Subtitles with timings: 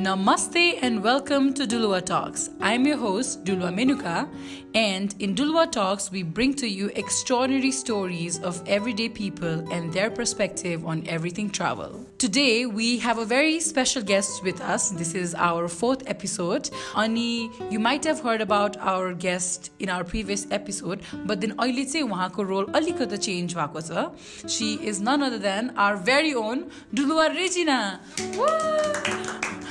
[0.00, 2.50] Namaste and welcome to Dulua Talks.
[2.60, 4.28] I'm your host, Dulua Menuka,
[4.74, 10.10] and in Dulua Talks, we bring to you extraordinary stories of everyday people and their
[10.10, 12.04] perspective on everything travel.
[12.18, 14.90] Today, we have a very special guest with us.
[14.90, 16.70] This is our fourth episode.
[16.94, 21.84] Ani, you might have heard about our guest in our previous episode, but then अहिले
[21.84, 26.64] चाहिँ उहाँको role अलिकति change भएको छ she is none other than our very own
[26.94, 27.78] डुलुवा Regina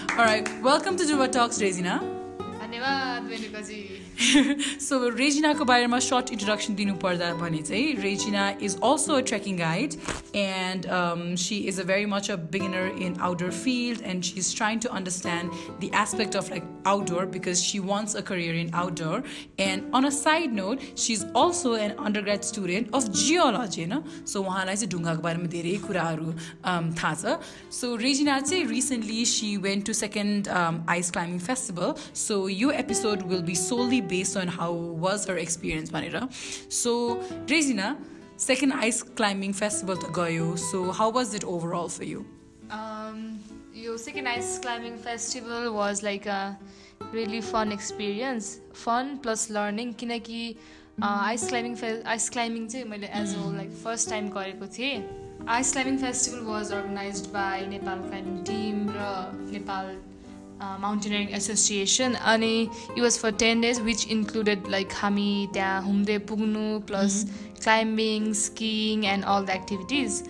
[0.10, 1.96] Alright, welcome to Duva Talks, Regina.
[2.62, 3.78] धन्यवाद मेनुकाजी
[4.21, 9.95] so रेजिनाको बारेमा short introduction दिनुपर्दा भने चाहिँ Regina is also a trekking guide
[10.37, 10.87] and
[11.39, 14.89] she is a very much a beginner in outdoor field and she is trying to
[14.91, 19.25] understand the aspect of like outdoor because she wants a career in outdoor
[19.61, 21.91] and on a side note she is also an
[22.23, 26.33] undergrad student of geology होइन so उहाँलाई चाहिँ ढुङ्गाको बारेमा धेरै कुराहरू
[26.65, 27.39] um, थाहा छ
[27.73, 30.49] so Regina चाहिँ recently she went to second
[30.91, 34.71] ice climbing festival so यो episode will be solely based on how
[35.07, 36.23] was her experience भनेर.
[36.81, 36.95] So
[37.55, 37.89] Regina
[38.49, 40.51] second ice climbing festival to गयो.
[40.67, 42.27] So how was it overall for you?
[43.81, 46.41] यो second ice climbing festival was like a
[47.15, 50.41] really fun experience fun plus learning किनकि
[51.03, 54.99] ice climbing फे ice climbing चाहिँ मैले as a like first time गरेको थिएँ।
[55.57, 59.09] Ice climbing festival was organise by Nepal climbing team र
[59.53, 59.87] Nepal
[60.61, 66.67] mountaineering association अनि it was for ten days which included like हामी त्यहाँ हुम्दे पुग्नु
[66.87, 67.25] plus
[67.63, 70.23] climbing skiing and all the activities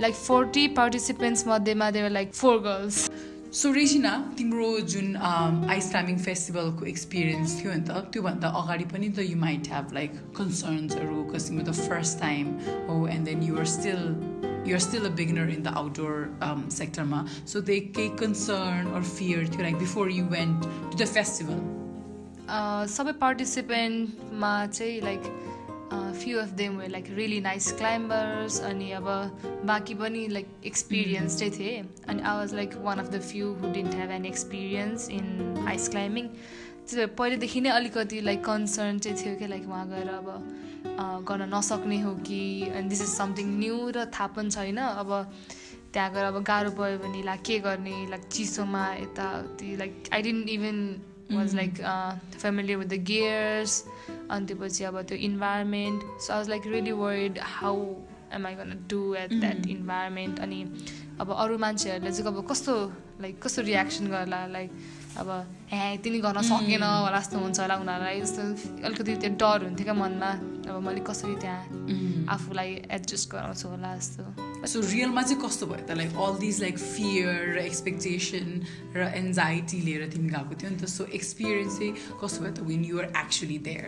[0.00, 3.10] like forty participants मध्येमा there were like four girls
[3.54, 9.26] so Regina तिम्रो जुन ice climbing फेस्टिभलको experience थियो नि त त्योभन्दा अगाडि पनि त
[9.26, 12.56] यु माइट ह्याभ लाइक कन्सर्न्सहरू कसिङको द फर्स्ट टाइम
[12.88, 14.00] हो and then you're still
[14.64, 17.24] you're still a beginner in the outdoor um, sector ma.
[17.44, 21.62] So they get concern or fear to like before you went to the festival?
[22.48, 25.32] Uh, सबै पार्टिसिपेन्टमा चाहिँ like
[25.92, 29.06] few of them were like really nice climbers अनि अब
[29.66, 33.72] बाँकी पनि like experience चाहिँ थिएँ। अनि I was like one of the few who
[33.72, 36.28] didn't have an experience in ice climbing
[36.90, 40.28] त्यो पहिलेदेखि नै अलिकति लाइक कन्सर्न चाहिँ थियो कि लाइक उहाँ गएर अब
[41.28, 45.10] गर्न नसक्ने हो कि अनि दिस इज समथिङ न्यू र थाहा पनि छैन। अब
[45.92, 47.96] त्यहाँ गएर अब गाह्रो पऱ्यो भने लाइक के गर्ने?
[48.10, 50.78] लाइक चिसोमा यताउति like I didn't even
[51.32, 51.74] was like
[52.38, 53.72] familiar with the gears
[54.30, 57.76] अनि त्योपछि अब त्यो environment so I was like really weird how
[58.34, 60.62] am I gonna do at that environment अनि
[61.20, 62.74] अब अरू मान्छेहरूले चाहिँ अब कस्तो
[63.20, 64.46] लाइक कस्तो रियाक्सन गर्ला?
[64.46, 64.70] लाइक
[65.20, 65.28] अब
[65.70, 68.42] ह्या यति गर्न सकेन होला जस्तो हुन्छ होला उनीहरूलाई। जस्तो
[68.86, 70.30] अलिकति त्यो डर हुन्थ्यो क्या मनमा।
[70.72, 75.90] अब मैले कसरी त्यहाँ आफूलाई एडजस्ट गराउँछु होला जस्तो सो रियलमा चाहिँ कस्तो भयो त?
[76.00, 78.46] Like all these like fear र एक्सपेक्टेसन
[78.96, 81.92] र एन्जाइटी लिएर तिमी गएको थियो नि त। सो एक्सपिरियन्स चाहिँ
[82.22, 83.86] कस्तो भयो त when you're actually there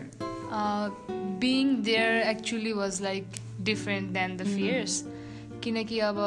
[1.41, 3.25] being there actually was like
[3.65, 5.03] different than the fears
[5.65, 6.19] किनकि अब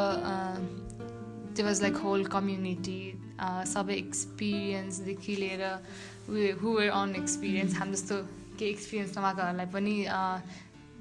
[1.57, 2.99] त्यो वाज लाइक होल कम्युनिटी
[3.73, 5.63] सबै एक्सपिरियन्सदेखि लिएर
[6.61, 8.17] हु वेयर अन एक्सपिरियन्स हामी जस्तो
[8.59, 9.95] केही एक्सपिरियन्स नभएकोहरूलाई पनि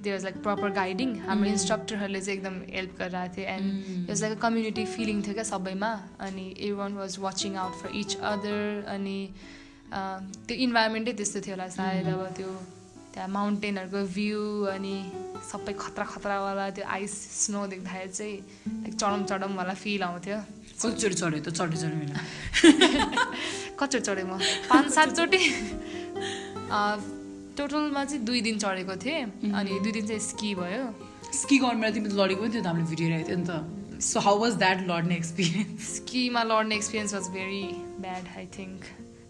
[0.03, 4.39] they was like proper guiding हाम्रो इन्स्ट्रक्टरहरूले चाहिँ एकदम हेल्प गरिरहेको थियो and was like
[4.41, 5.93] community feeling थियो क्या सबैमा
[6.27, 6.47] अनि
[6.81, 8.65] everyone was watching out for each other
[8.97, 9.19] अनि
[9.93, 12.53] त्यो इन्भाइरोमेन्टै त्यस्तो थियो होला सायद अब त्यो
[13.17, 14.41] त्यहाँ माउन्टेनहरूको भ्यू
[14.77, 14.95] अनि
[15.41, 17.13] सबै खतरा खतरावाला त्यो आइस
[17.49, 18.37] स्नो देख्दाखेरि चाहिँ
[18.85, 20.39] लाइक चढम चढमवाला फिल आउँथ्यो।
[20.85, 22.13] कतिचोटि चढ्यो त चढ्यो चढ्यो होइन
[23.81, 24.37] कतिचोटि चढेँ म?
[24.69, 25.41] पाँच सातचोटि
[27.57, 30.85] टोटलमा चाहिँ दुई दिन चढेको थिएँ अनि दुई दिन चाहिँ स्की भयो।
[31.41, 34.39] स्की गर्नुमा तिमी लडेको पनि थियो त हामीले भिडियो हेरेको थियो नि त। सो हाउ
[34.45, 37.65] वाज द्याट लड्ने एक्सपिरियन्स स्कीमा लड्ने experience was very
[38.05, 38.81] bad I think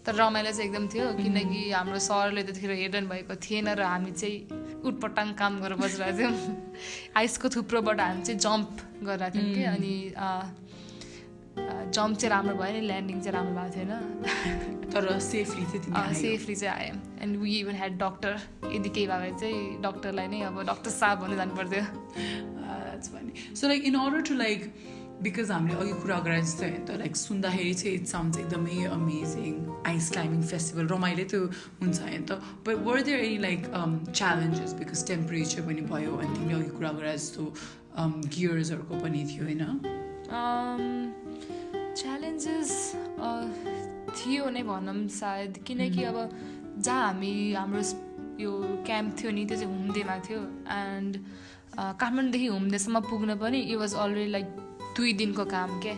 [0.07, 4.81] तर रमाइलो चाहिँ एकदम थियो किनकि हाम्रो सरले त्यतिखेर हेर्नु भएको थिएन र हामी चाहिँ
[4.87, 6.33] उटपटाङ काम गरेर बसिरहेको थियौँ।
[7.19, 8.71] आइसको थुप्रोबाट हामी चाहिँ जम्प
[9.03, 9.95] गरिरहेको थियौँ कि अनि
[11.91, 13.91] जम्प चाहिँ राम्रो भयो नि ल्यान्डिङ चाहिँ राम्रो भएको थिएन।
[14.95, 18.33] तर सेफली चाहिँ सेफली चाहिँ आयो। And we even had doctor
[18.73, 21.83] यदि केही भने चाहिँ डक्टरलाई नै अब डक्टर साहब भन्दै जानु पर्थ्यो
[23.55, 24.61] so like in order to like
[25.23, 29.53] because हामीले अघि कुरा गरे जस्तो होइन त लाइक सुन्दाखेरि चाहिँ इट साउन्ड्स एकदमै अमेजिङ
[29.91, 31.35] आइस क्लाइम्बिङ फेस्टिभल रमाइलो त
[31.81, 32.31] हुन्छ होइन त
[32.67, 33.61] but were there any like
[34.11, 37.43] challenges because temperature पनि भयो अनि तिमीले अघि कुरा गरे जस्तो
[38.35, 39.63] गियर्सहरूको पनि थियो होइन
[41.97, 42.71] च्यालेन्जेस
[44.17, 46.17] थियो नै भनौँ सायद। किनकि अब
[46.85, 47.81] जहाँ हामी हाम्रो
[48.39, 48.51] यो
[48.85, 50.39] क्याम्प थियो नि त्यो चाहिँ हुम्देमा थियो।
[50.77, 51.13] एन्ड
[51.73, 54.47] काठमाडौँदेखि हुम्देसम्म पुग्न पनि इट वाज अलरेडी लाइक
[54.97, 55.93] दुई दिनको काम के?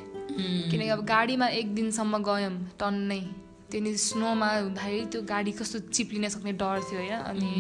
[0.70, 3.22] किनकि अब गाडीमा एक दिनसम्म गयौँ टन्नै।
[3.72, 7.52] त्यो नि स्नोमा हुँदाखेरि त्यो गाडी कस्तो चिप्लिन सक्ने डर थियो होइन। अनि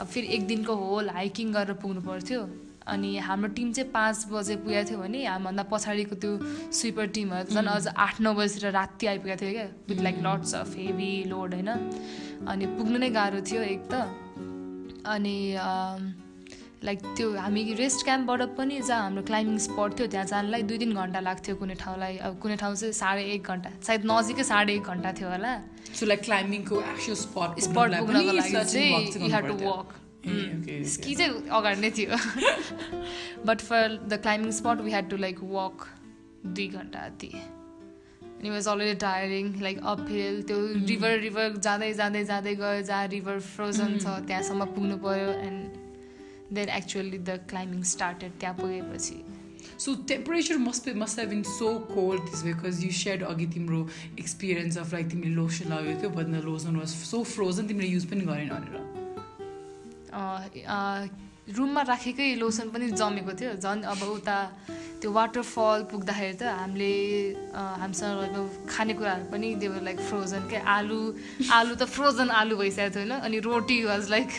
[0.00, 2.40] अब फेरि एक दिनको होल हाइकिङ गरेर पुग्नु पर्थ्यो।
[2.84, 6.32] अनि हाम्रो टिम चाहिँ पाँच बजे पुगेको थियो भने हामीभन्दा पछाडिको त्यो
[6.72, 10.76] स्विपर टिमहरू झन् अझ आठ नौ बजीतिर राति आइपुगेको थियो क्या। With like lots of
[10.76, 11.70] heavy load होइन।
[12.48, 13.94] अनि पुग्नु नै गाह्रो थियो एक त।
[15.06, 15.36] अनि
[16.84, 20.92] लाइक त्यो हामी रेस्ट क्याम्पबाट पनि जहाँ हाम्रो क्लाइम्बिङ स्पट थियो त्यहाँ जानलाई दुई तिन
[20.94, 24.92] घन्टा लाग्थ्यो कुनै ठाउँलाई। अब कुनै ठाउँ चाहिँ साढे एक घन्टा सायद नजिकै साढे एक
[24.92, 25.52] घन्टा थियो होला।
[25.94, 28.90] So like climbing को actual spot स्पट पुग्नुको लागि चाहिँ
[29.22, 29.54] you have to.
[29.64, 29.94] Walk.
[30.92, 32.16] Ski चाहिँ अगाडि नै थियो।
[33.46, 35.86] But for the climbing spot we had to like walk
[36.46, 40.58] दुई घन्टा जति अनि was already tiring like up hill त्यो
[40.88, 45.82] रिभर रिभर जाँदै जाँदै जाँदै गयो जहाँ रिभर फ्रोजन छ त्यहाँसम्म पुग्नु पऱ्यो and
[46.52, 49.18] then actually the climbing started त्यहाँ पुगेपछि
[49.78, 53.46] So temperature must be must have been so cold this way because you shared अघि
[53.54, 53.78] तिम्रो
[54.22, 58.24] experience of like तिमीले लोसन लगाएको थियो the lotion was so frozen तिमीले युज पनि
[58.30, 58.74] गरेन भनेर
[61.56, 64.36] रुममा राखेकै लोसन पनि जमेको थियो। झन् अब उता
[65.00, 66.92] त्यो वाटरफल पुग्दाखेरि त हामीले
[67.52, 71.00] हामीसँग रहेको खानेकुराहरू पनि देवर लाइक फ्रोजन क्या आलु
[71.52, 73.20] आलु त फ्रोजन आलु भइसकेको थियो होइन?
[73.20, 74.30] अनि रोटी वाज लाइक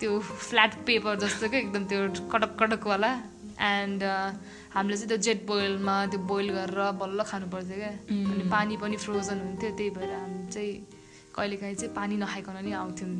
[0.00, 1.98] त्यो फ्ल्याट पेपर जस्तो क्या एकदम त्यो
[2.32, 3.12] कटक कटकवाला
[3.60, 4.02] एन्ड
[4.74, 7.92] हामीले चाहिँ त्यो जेट बोइलमा त्यो बोइल गरेर बल्ल खानु पर्थ्यो क्या।
[8.32, 10.74] अनि पानी पनि फ्रोजन हुन्थ्यो त्यही भएर हामी चाहिँ
[11.34, 13.12] कहिलेकाहीँ चाहिँ पानी नखाइकन नि आउँथ्यौँ।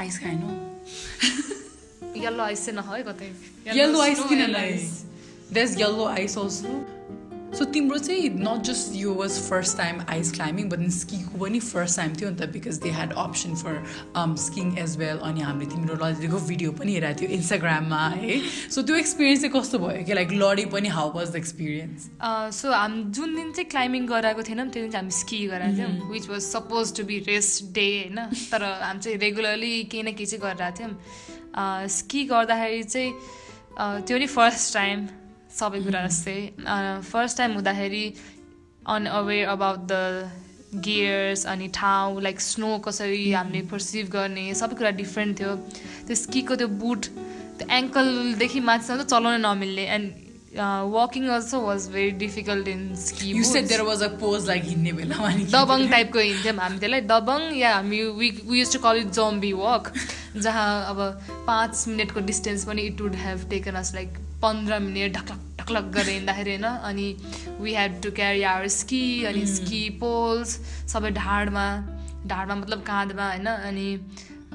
[0.00, 0.42] आइस खाएन।
[2.24, 3.30] यल्लो आइस चाहिँ नखाऊ है कतै।
[3.78, 4.40] येल्लो आइस किन
[5.52, 6.70] there's yellow ice also
[7.58, 11.96] so तिम्रो चाहिँ नट जस्ट यो was first time ice climbing but स्कीको पनि फर्स्ट
[11.96, 15.94] टाइम थियो नि त because they had option for skiing as well अनि हामीले तिम्रो
[16.04, 18.40] लडेको भिडियो पनि हेरेको थियो इन्स्टाग्राममा है।
[18.70, 22.08] सो त्यो एक्सपिरियन्स चाहिँ कस्तो भयो कि लाइक लडी पनि how was the experience
[22.60, 26.10] so हाम जुन दिन चाहिँ क्लाइम्बिङ गराएको थिएनौँ त्यो दिन चाहिँ हामी स्की गराएको थियौँ
[26.12, 28.18] which was suppose to be rest day होइन।
[28.50, 34.26] तर हामी चाहिँ रेगुलरली केही न केही चाहिँ गरिरहेको थियौँ। स्की गर्दाखेरि चाहिँ त्यो नि
[34.26, 35.06] फर्स्ट टाइम
[35.58, 36.38] सबै कुरा जस्तै
[37.10, 38.04] फर्स्ट टाइम हुँदाखेरि
[38.94, 45.38] अनअवेर अबाउट द गियर्स अनि ठाउँ लाइक स्नो कसरी हामीले पर्सिभ गर्ने सबै कुरा डिफ्रेन्ट
[45.40, 45.56] थियो।
[46.06, 47.02] त्यो स्कीको त्यो बुट
[47.58, 50.06] त्यो एङ्कलदेखि माथिसम्म चाहिँ चलाउन नमिल्ने। And
[50.56, 54.92] walking also was very difficult in ski you said there was a pause like हिँड्ने
[54.92, 59.00] बेलामा नि दबङ टाइपको हिँड्थ्यौँ हामी त्यसलाई दबङ या हामी we we use to call
[59.00, 59.92] it zombie walk
[60.36, 60.98] जहाँ अब
[61.46, 66.08] पाँच मिनटको डिस्टेन्स पनि it would have taken us like पन्ध्र मिनट ढकलक ढकलक गरेर
[66.08, 66.64] हिँड्दाखेरि होइन?
[66.64, 67.16] अनि
[67.60, 70.58] we had to carry our ski अनि स्की पोल्स
[70.92, 71.66] सबै ढाडमा
[72.26, 73.46] ढाडमा मतलब काँधमा होइन?
[73.46, 73.88] अनि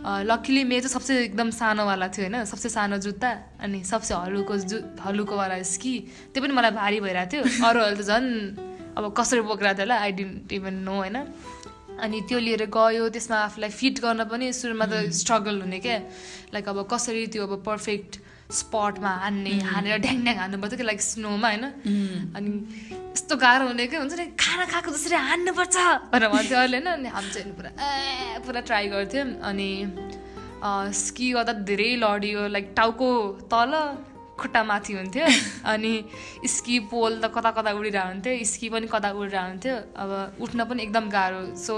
[0.07, 4.77] लक्कीली मेरो चाहिँ सबसे एकदम सानोवाला थियो होइन सबसे सानो जुत्ता अनि सबसे हलुको जु
[5.03, 5.93] हलुकोवाला स्की
[6.31, 8.27] त्यो पनि मलाई भारी भइरहेको थियो। अरूहरू त झन्
[8.95, 11.17] अब कसरी बोकिरहेको थियो होला आई डिन्ट इभन नो होइन।
[11.99, 15.97] अनि त्यो लिएर गयो त्यसमा आफूलाई फिट गर्न पनि सुरुमा त स्ट्रगल हुने क्या।
[16.53, 18.11] लाइक अब कसरी त्यो अब पर्फेक्ट
[18.51, 21.65] स्पटमा हान्ने हानेर ढ्याङ ढ्याङ हान्नु पर्थ्यो कि लाइक स्नोमा होइन?
[22.35, 22.49] अनि
[23.11, 25.75] यस्तो गाह्रो हुने क्या हुन्छ नि खाना खाएको जसरी हान्नुपर्छ
[26.11, 26.87] भनेर भन्थ्यो अहिले होइन?
[26.87, 29.69] अनि हामी चाहिँ पुरा ए पुरा ट्राई गर्थ्यौँ। अनि
[31.03, 33.09] स्की गर्दा धेरै लडियो लाइक टाउको
[33.51, 33.73] तल
[34.39, 35.25] खुट्टा माथि हुन्थ्यो।
[35.73, 35.93] अनि
[36.47, 40.83] स्की पोल त कता कता उडिरहेको हुन्थ्यो स्की पनि कता उडिरहेको हुन्थ्यो अब उठ्न पनि
[40.83, 41.75] एकदम गाह्रो। So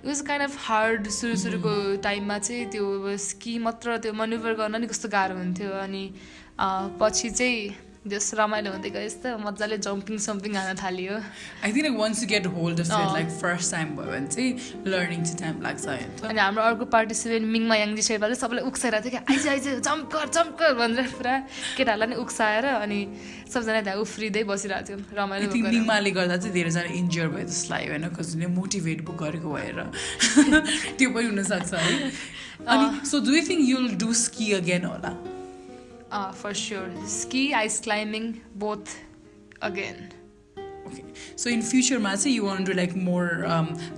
[0.00, 4.80] it was kind of hard सुरु सुरुको टाइममा चाहिँ त्यो स्की मात्र त्यो मन्युभर गर्न
[4.80, 6.04] नि कस्तो गाह्रो हुन्थ्यो अनि
[7.00, 11.16] पछि चाहिँ जस रमाइलो हुँदै गएछ त मजाले जम्पिङ सम्पिङ हान्न थालियो।
[11.64, 14.50] I think once you get hold of अँ। लाइक फर्स्ट टाइम भयो भने चाहिँ
[14.88, 15.84] लर्निङ चाहिँ टाइम लाग्छ
[16.24, 20.28] अनि हाम्रो अर्को पार्टिसिपेन्ट मिङमा याङ्जी शेर्पाले सबैलाई उक्साइरहेको थियो कि आइज आइज जम्प कर
[20.32, 21.34] जम्प कर भनेर पुरा
[21.76, 23.00] केटाहरूलाई नि उक्साएर अनि
[23.52, 28.08] सबजना त्यहाँ उफ्रिँदै बसिरहेको थियो रमाइलो। निमाले गर्दा चाहिँ धेरैजना इन्जर भयो जस्तो लाग्यो होइन
[28.16, 29.78] कसैले मोटिभेट गरेको भएर।
[30.96, 32.10] त्यो पनि हुनसक्छ है।
[32.64, 35.12] अनि so do you think you'll do ski again होला?
[36.10, 36.88] Uh, for sure.
[37.06, 38.96] Ski, ice climbing, both
[39.62, 40.08] again.
[41.36, 43.26] So in फ्युचरमा चाहिँ you want do like more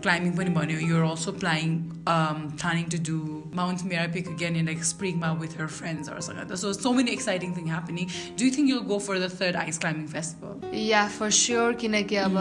[0.02, 1.70] climbing पनि भन्यो you're also plying
[2.08, 3.16] planning to do
[3.60, 8.06] mount Mera peak again in like स्प्रिङमा with her फ्रेन्ड्सहरूसँग so so many exciting thing happening
[8.38, 11.72] do you think you'll go for the third ice climbing festival Yeah, for sure.
[11.80, 12.36] किनकि अब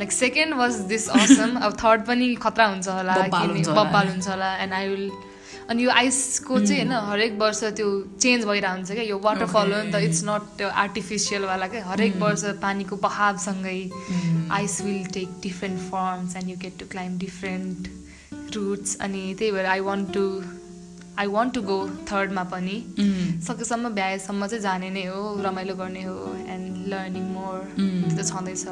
[0.00, 4.72] like second was this awesome अब third पनि खतरा हुन्छ होला। बब्बाल हुन्छ होला and
[4.80, 5.10] I will
[5.70, 7.88] अनि यो आइसको चाहिँ होइन हरेक वर्ष त्यो
[8.20, 10.00] चेन्ज भइरहेको हुन्छ क्या। यो वाटरफल हो नि त.
[10.08, 13.78] इट्स नट त्यो आर्टिफिसियलवाला क्या। हरेक वर्ष पानीको बहावसँगै
[14.58, 17.88] ice will take different forms and you get to climb different
[18.56, 20.26] routes अनि त्यही भएर I want to
[21.18, 21.78] I want to go
[22.10, 22.76] थर्डमा पनि।
[23.46, 26.18] सकेसम्म भ्याएसम्म चाहिँ जाने नै हो रमाइलो गर्ने हो
[26.56, 28.66] एन्ड लर्निङ मोर त्यो छँदैछ।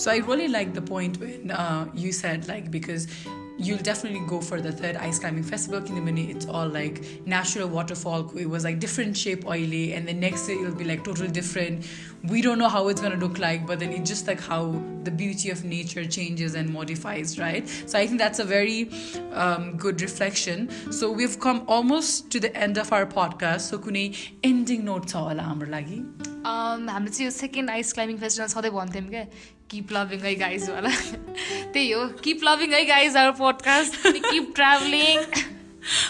[0.00, 3.04] So I really like the point when uh, you said like because
[3.58, 8.30] you'll definitely go for the third ice climbing festival kinemani it's all like natural waterfall.
[8.36, 11.86] It was like different shape oily and the next day it'll be like totally different.
[12.24, 14.82] We don't know how it's going to look like but then it's just like how
[15.04, 17.68] the beauty of nature changes and modifies right?
[17.86, 18.90] So i think that's a very
[19.32, 20.70] um, good reflection.
[20.92, 23.60] So we've come almost to the end of our podcast.
[23.60, 29.24] So kuni ending notes lagi हाम्रो चाहिँ यो second ice climbing festival सधैँ भन्थ्यौँ क्या।
[29.70, 30.90] Keep loving है guys वाला।
[31.72, 35.18] त्यही हो। किप लभिङ है guys our podcast keep travelling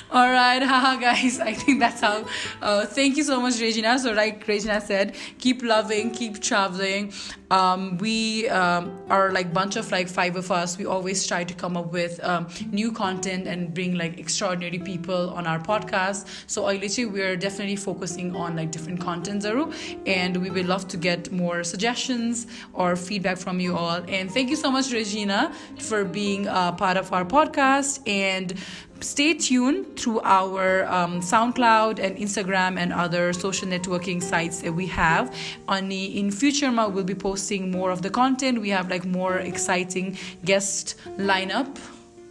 [0.09, 1.41] All right, haha, guys.
[1.41, 2.25] I think that's how.
[2.63, 3.99] Uh, thank you so much, Regina.
[3.99, 7.13] So, like Regina said, keep loving, keep traveling.
[7.51, 10.79] Um, we um, are like bunch of like five of us.
[10.79, 15.31] We always try to come up with um, new content and bring like extraordinary people
[15.31, 16.27] on our podcast.
[16.47, 19.75] So, i literally, we're definitely focusing on like different contents, Zaru,
[20.07, 24.05] and we would love to get more suggestions or feedback from you all.
[24.09, 28.55] And thank you so much, Regina, for being a part of our podcast and
[29.01, 34.87] stay tuned through our um, SoundCloud and Instagram and other social networking sites that we
[34.87, 35.35] have.
[35.69, 38.61] On the, in future, we'll be posting more of the content.
[38.61, 41.79] We have like more exciting guest lineup.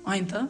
[0.05, 0.49] Ainta.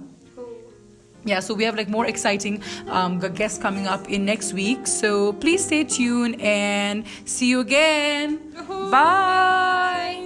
[1.26, 4.86] Yeah, so we have like more exciting um, guests coming up in next week.
[4.86, 8.40] So please stay tuned and see you again.
[8.92, 10.25] Bye.